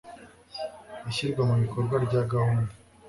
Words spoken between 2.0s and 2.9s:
rya gahunda